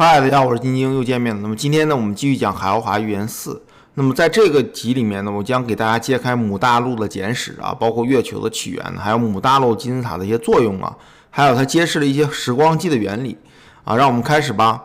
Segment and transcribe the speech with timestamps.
[0.00, 1.42] 嗨，大家好，我是晶晶，又见面了。
[1.42, 3.60] 那么今天呢，我们继续讲海奥华预言四。
[3.94, 10.96] 那么在这个集里面呢，我将给大家揭开母大陆的简史啊，包括月球的起源，还有母大陆金字塔的一些作用啊，
[11.30, 13.36] 还有它揭示了一些时光机的原理
[13.82, 13.96] 啊。
[13.96, 14.80] 让我们开始吧。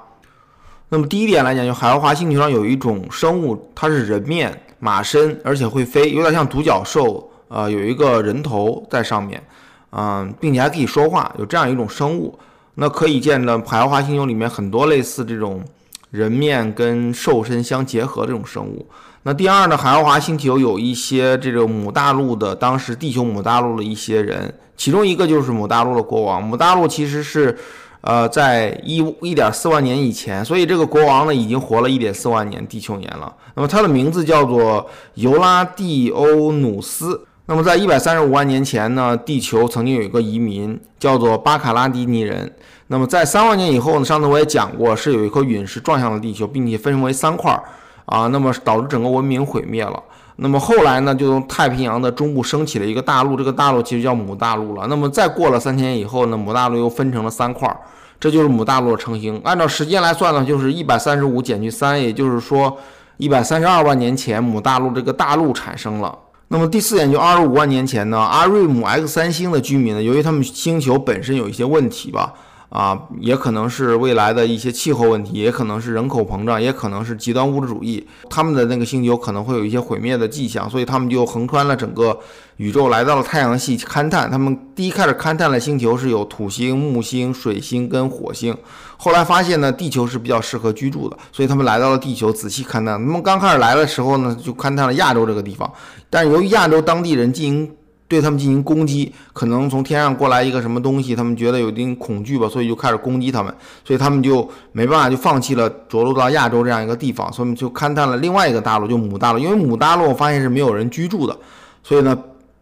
[0.90, 9.44] 那么第一点来讲，就海奥华星球上有一种生物，它是人面马身，而且会飞，有点像独角兽，呃，有一个人头在上面，
[9.92, 12.40] 嗯，并且还可以说话，有这样一种生物。
[12.76, 15.63] 那可以见的海奥华星球里面很多类似这种
[16.09, 18.88] 人面跟兽身相结合这种生物。
[19.23, 26.43] 那第二呢，海奥华星球有一些这个母大陆的当时地球母大陆的一些人，其中一个就是母大陆的国王。
[26.43, 27.57] 母大陆其实是，
[28.01, 33.34] 呃，在一一点四万年以前，所以这个国王呢已经活了一点四万年地球年了。
[33.55, 37.26] 那么他的名字叫做尤拉蒂欧努斯。
[37.45, 42.49] 那么，在一百三十五万年前呢，地球曾经有一个移民，叫做巴卡拉迪尼人。
[42.88, 47.61] 那么，在三万年以后呢，上次我也讲过，是有一颗陨石撞向了地球，并且分为三块儿
[48.05, 50.01] 啊，那么导致整个文明毁灭了。
[50.37, 54.87] 那么后来呢，就从太平洋的中部升起了一个大陆，这个大陆其实叫母大陆了。
[54.87, 57.77] 那么再过了三千年以后呢，母大陆又分成了三块儿，
[58.21, 59.41] 这就是母大陆的成型。
[59.43, 62.77] 按照时间来算呢，就是一百三十五减去三，也就是说
[63.18, 66.18] 一百三十二万年前，母大陆这个大陆产生了。
[66.54, 72.32] 那么第四点，就二十五万年前呢，阿瑞姆 X 三星的居民呢，由于他们星球本身有一些问题吧。
[72.74, 78.04] 啊，也可能是未来的一些气候问题，也可能是人口膨胀，也可能是极端物质主义。
[78.32, 82.18] 他们的那个星球可能会有一些毁灭的迹象，所以他们就横穿了整个
[82.58, 84.28] 宇宙，来到了太阳系勘探。
[84.32, 88.58] 他们第一开始勘探的星球是有土星、木星、水星跟火星，
[88.98, 92.86] 后来发现呢，地球是比较适合居住的，所以他们来到了地球仔细勘探。
[92.86, 95.72] 那么刚开始来的时候呢，就勘探了亚洲这个地方，
[96.10, 97.72] 但是由于亚洲当地人进行。
[98.14, 103.52] 对他们进行攻击，可能从天上过来一个什么东西，他们觉得有一定恐惧吧，所以就开始攻击他们，
[103.83, 109.39] 所以他们就没办法，就放弃了着陆到亚洲这样一个地方，所以就勘探了另外一个大陆，就母大陆。
[109.39, 111.36] 因为母大陆我发现是没有人居住的，
[111.81, 112.16] 所以呢，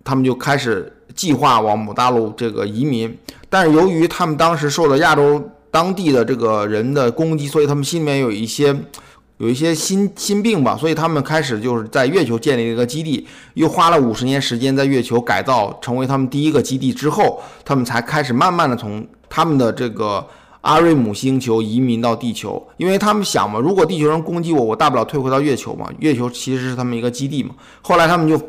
[0.06, 3.14] 他们就开始计划往母大陆这个移民。
[3.50, 8.74] 但是由于他们当时受到亚洲当地的这个人的攻击，所以他们心里面有一些。
[9.42, 13.26] 有一些心心病吧，所以他们开始就是在月球建立了一个基地，
[13.56, 20.24] 又花了五十年时间在月球改造成为他们第一个基地之后，他们才开始慢慢的从他们的这个
[20.62, 27.56] 阿瑞姆星球移民到地球，因为他们想嘛，如果地球人攻击我，我大不了退回到月球嘛，月球其实是他们一个基地嘛。
[27.82, 28.40] 后来他们就。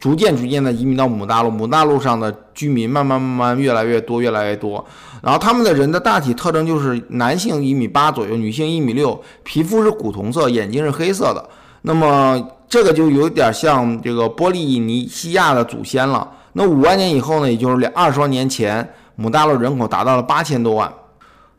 [0.00, 4.82] 逐渐逐渐的移民到母大陆，母大陆上的居民慢慢慢慢越来越多，越来越多。
[5.22, 11.46] 然后他们的人的大体特征就是男性一米八左右，女性一米六，皮肤是古铜色，眼睛是黑色的。
[11.82, 16.26] 那么这个就有点像这个波利尼西亚的祖先了。
[16.54, 20.90] 那五万年以后呢，也就是两二十万年前，母大陆人口达到了八千多万。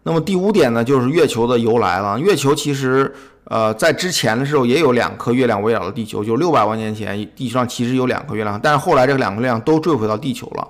[0.02, 2.20] 那么第五点呢，就是月球的由来了。
[2.20, 3.14] 月球其实。
[3.54, 10.66] 呃，在之前的时候也有两颗月亮围绕着地球，就六百万年前，地球上其实有两颗月亮，但是后来这两颗月亮都坠回到地球了，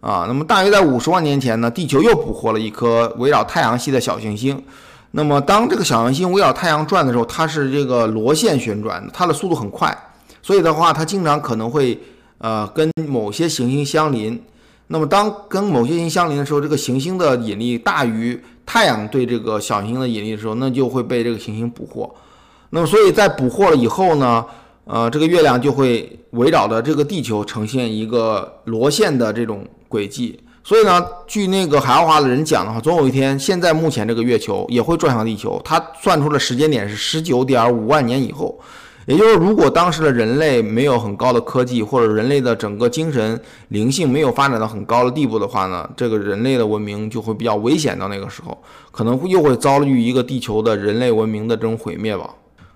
[0.00, 4.62] 啊，那么大约在五十万年前呢，地球又捕获了一颗围绕太阳系的小行星，
[5.12, 9.96] 那么当这个小行星围绕太阳转的时候，它是这个螺旋旋转，它的速度很快，
[10.42, 11.98] 所以的话，它经常可能会
[12.36, 14.38] 呃跟某些行星相邻。
[14.88, 18.38] 那么，当跟某些行星相邻的时候，这个行星的引力大于
[18.70, 22.14] 太阳对这个小行星的引力的时候，那就会被这个行星捕获。
[22.68, 24.44] 那么，所以在捕获了以后呢，
[24.84, 30.38] 呃，这个月亮就会围绕着这个地球呈现一个螺线的这种轨迹。
[30.62, 35.58] 所以呢，据那个海奥华的人讲的话，总有一天，现在目前这个月球也会撞向地球。
[35.64, 38.60] 他算出的时间点是十九点五万年以后。
[39.08, 47.98] 也就是，如果当时的人类没有很高的科技，或者人类的整个精神灵性没有发展到很高的地步的话呢，这个人类的文明就会比较危险。
[47.98, 48.58] 到那个时候，
[48.90, 52.28] 可能又会遭遇一个地球的人类文明的这种毁灭吧。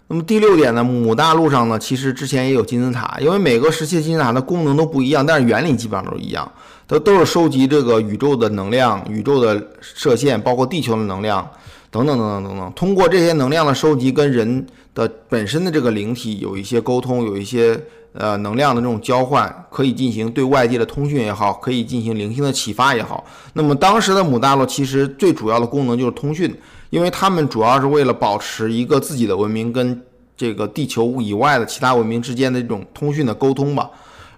[0.09, 6.51] 那么第六点呢，母大陆上呢，其实之前也有金字塔，因为每个时期的金字塔的功能都不一样，但是原理基本上都一样，
[6.89, 11.47] 它都是收集这个宇宙的能量、宇宙的射线，包括地球的能量。
[11.93, 17.79] 等等等等等等，通过这些能量的收集，跟人的本身的这个灵体有一些沟通，有一些
[18.15, 23.23] 呃能量的这种交换，可以进行对外界的通讯也好，可以进行灵性的启发也好。
[23.53, 26.59] 那么当时的母大陆其实最主要的功能就是通讯，
[26.89, 30.01] 因为他们主要是为了保持一个自己的文明跟
[30.35, 33.91] 这个地球以外的其他文明之间的这种通讯的沟通吧。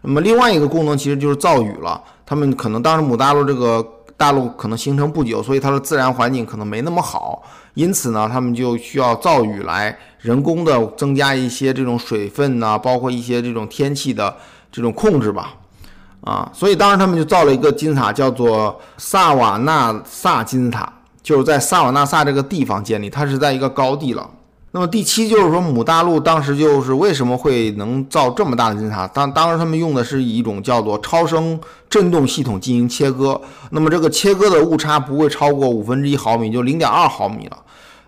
[0.03, 3.87] 那么另外一个功能其实就是造雨了，他们可能当时母大陆这个。
[4.25, 7.43] 大陆可能形成不久，所以它的自然环境可能没那么好，
[7.75, 14.35] 因此呢，他们就需要造雨来人工的增加一些这种水分呐，包括一些这种天气的
[14.73, 15.53] 这种控制吧，
[16.23, 20.91] 啊，所以当时他们就造了一个金字塔，叫做萨瓦纳萨金字塔。
[21.23, 24.27] 就是在萨瓦纳萨这个地方建立，它是在一个高地了。
[24.77, 29.07] 那么第七就是说，姆大陆当时就是为什么会能造这么大的金字塔？
[29.07, 31.57] 当当时他们用的是一种叫做超声
[31.89, 33.41] 振动系统进行切割，
[33.71, 37.57] 那么这个切割的误差不会超过五分之一毫米，就零点二毫米了。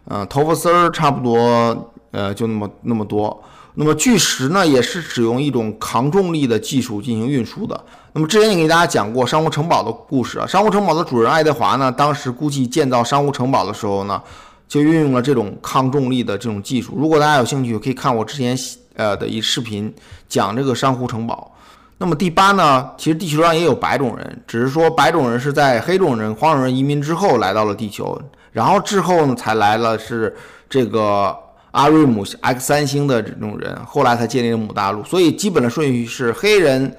[0.06, 3.44] 嗯，头发丝儿差不多，呃，就那么那么多。
[3.74, 7.80] 那么巨石呢，也是使用一种抗重力的技术进行运输的。
[8.14, 14.20] 那么之前也给大家讲过珊瑚城堡的故事啊，珊瑚城堡的主人爱德华呢，当时估计建造珊瑚城堡的时候呢。
[14.68, 16.94] 就运用了这种抗重力的这种技术。
[16.96, 18.56] 如果大家有兴趣，可以看我之前
[18.94, 19.92] 呃的一视频
[20.28, 21.52] 讲这个珊瑚城堡。
[21.98, 28.20] 那么第八呢，其实地球上也有白种人，只是说白种人是在黑种人、黄种人移民之后来到了地球，
[28.52, 30.36] 然后之后呢才来了是
[30.68, 31.34] 这个
[31.70, 35.02] 阿瑞姆 X 三星的这种人，后来才建立了母大陆。
[35.04, 36.94] 所以基本的顺序是黑人、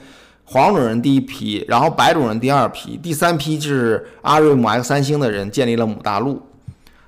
[0.45, 6.41] 黄种人第一批，然后白种人第二批，第三批就是阿瑞姆 X 三星的人建立了母大陆。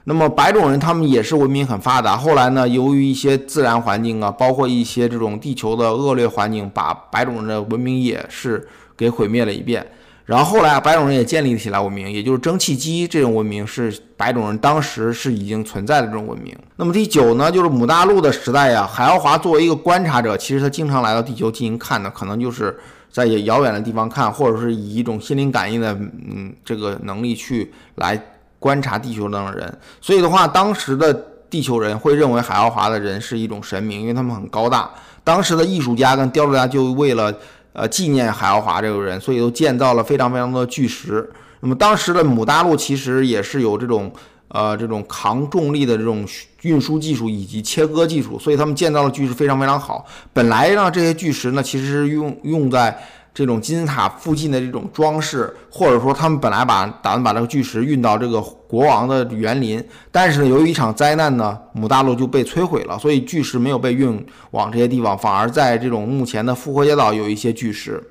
[0.09, 8.67] 那么白种人他们也是文明很发达，后来呢，由于一些自然环境啊，包括一些这种地球的恶劣环境，把白种人的文明也是
[8.97, 9.85] 给毁灭了一遍。
[10.25, 16.57] 然后后来啊白种人也建立起来文明，也就是蒸汽机这种文明是白种人当时是已经存在的这种文明。
[16.77, 18.89] 那么第九呢，就是母大陆的时代呀。
[18.91, 22.75] 海奥华作为一个观察者，其实他经常来到地球进行看的，可能就是
[23.11, 28.19] 在遥远的地方看，或者是以一种心灵感应的嗯这个能力去来。
[28.59, 31.13] 观察地球上的人，所以的话，当时的
[31.49, 34.91] 地球人会认为海奥华的人是一种神明，因为他们很高大。
[35.23, 37.33] 当时的艺术家跟雕塑家就为了
[37.71, 41.29] 呃纪念海奥华这个人，所以都建造了非常非常多的巨石。
[41.61, 44.11] 那么当时的母大陆其实也是有这种
[44.49, 46.27] 呃这种抗重力的这种
[46.63, 50.05] 运输技术以及切割技术，所以他们建造的巨石非常非常好。
[50.33, 52.99] 本来呢，这些巨石呢，其实是用用在。
[53.33, 59.81] 这种金字塔附近的这种装饰，或者说他们本来把打算把这个巨石运到这个国王的园林，
[60.11, 68.03] 但是呢，由于一场灾难呢，母大陆就被摧毁了，所以巨石没有被运往这些地方，反而在这种目前的复活节岛有一些巨石。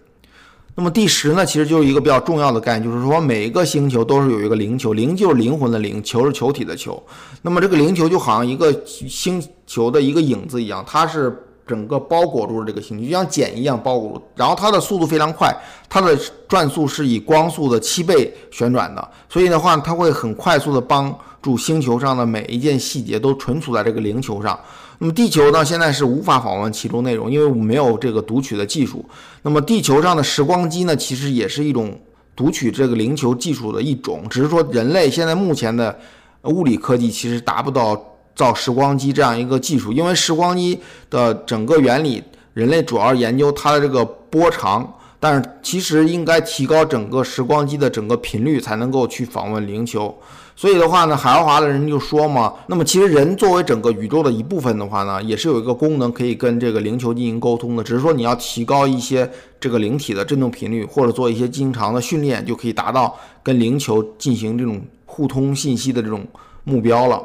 [0.75, 7.03] 那么第十呢，其实就是一个比较重要的概念，就是说每一个星球都是有一个灵球，灵就是灵魂的灵，球是球体的球。
[7.43, 11.45] 那么这个灵球就好像一个星球的一个影子一样，它是。
[11.69, 14.23] 整个包裹住了这个星球，就像茧一样包裹住。
[14.35, 15.55] 然后它的速度非常快，
[15.89, 16.19] 它的
[16.49, 19.09] 转速是以光速的七倍旋转的。
[19.29, 24.59] 所以的话，它会很快速的帮助星球上的每一件细节都存储在这个灵球上。
[24.99, 29.05] 那么地球呢，现在是无法访问其中内容，因为我们没有这个读取的技术。
[29.43, 31.97] 那么地球上的时光机呢，其实也是一种
[32.35, 35.97] 读取这个灵球技术的一种，只是说人类现在目前的
[36.45, 38.03] 物理科技其实达不到。
[38.39, 40.79] 造时光机这样一个技术，因为时光机
[41.11, 42.23] 的整个原理，
[42.55, 50.17] 人类主要研究它的这个波长，但是其实应该提高整个时光机的整个频率，才能够去访问灵球。
[50.55, 66.25] 所以的话呢，海奥华的人就说嘛，那么其实人作为整个宇宙的一部分的话呢，也是有一个功能可以跟这个灵球进行沟通的，只是说你要提高一些这个灵体的振动频率，或者做一些经常的训练，就可以达到跟灵球进行这种互通信息的这种
[66.63, 67.21] 目标了。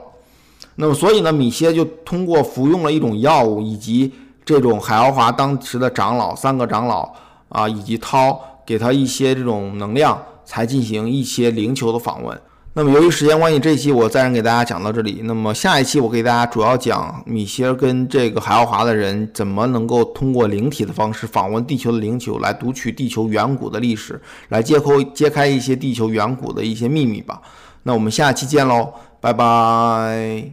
[0.75, 4.11] 那么，所以呢，米歇就通过服用了一种药物，以及
[4.43, 7.13] 这种海奥华当时的长老三个长老
[7.49, 12.39] 啊，以及涛给他一些这种能量，才进行一些灵球的访问。
[12.75, 15.21] 那么，由于时间关系，这一期我暂时给大家讲到这里。
[15.25, 24.19] 那么，下一期我给大家主要讲米歇跟这个海奥华的人怎么能够通过灵体的方式访问地球的灵球，来读取地球远古的历史，
[24.49, 27.39] 来揭开揭开一些地球远古的一些秘密吧。
[27.83, 30.49] 那我们下期见喽，拜拜。